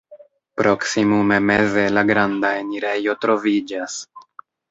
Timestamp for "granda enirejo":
2.13-3.17